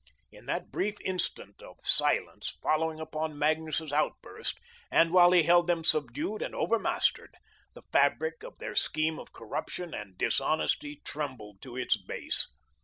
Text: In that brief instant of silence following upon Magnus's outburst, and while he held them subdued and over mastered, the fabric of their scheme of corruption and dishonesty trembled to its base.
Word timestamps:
In 0.31 0.47
that 0.47 0.71
brief 0.71 0.95
instant 1.05 1.61
of 1.61 1.75
silence 1.83 2.57
following 2.63 2.99
upon 2.99 3.37
Magnus's 3.37 3.93
outburst, 3.93 4.57
and 4.89 5.11
while 5.13 5.29
he 5.31 5.43
held 5.43 5.67
them 5.67 5.83
subdued 5.83 6.41
and 6.41 6.55
over 6.55 6.79
mastered, 6.79 7.35
the 7.75 7.83
fabric 7.91 8.41
of 8.41 8.57
their 8.57 8.73
scheme 8.73 9.19
of 9.19 9.31
corruption 9.31 9.93
and 9.93 10.17
dishonesty 10.17 11.03
trembled 11.05 11.61
to 11.61 11.77
its 11.77 11.97
base. 11.97 12.47